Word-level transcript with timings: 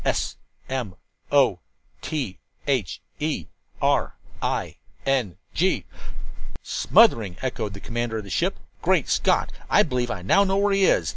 "S 0.03 0.35
M 0.67 0.95
O 1.31 1.59
T 2.01 2.39
H 2.65 3.03
E 3.19 3.45
R 3.79 4.15
I 4.41 4.77
N 5.05 5.37
G." 5.53 5.85
"Smothering!" 6.63 7.37
echoed 7.43 7.75
the 7.75 7.79
commander 7.79 8.17
of 8.17 8.23
the 8.23 8.31
ship. 8.31 8.57
"Great 8.81 9.07
Scott! 9.09 9.51
I 9.69 9.83
believe 9.83 10.09
I 10.09 10.23
know 10.23 10.43
now 10.43 10.57
where 10.57 10.73
he 10.73 10.85
is. 10.85 11.07